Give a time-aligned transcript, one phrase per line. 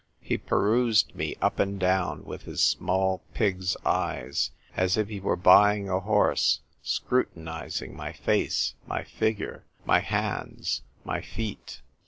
[0.19, 5.35] He perused me up and down with his small pig's eyes, as if he were
[5.35, 11.81] buying a horse, scru tinising my face, my figure, my hands, my feet.